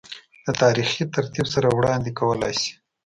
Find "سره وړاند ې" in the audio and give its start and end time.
1.53-2.11